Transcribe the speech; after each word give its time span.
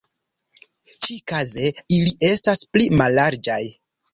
Ĉikaze, 1.07 1.69
ili 1.99 2.15
estas 2.33 2.67
pli 2.73 2.89
mallarĝaj. 3.03 3.63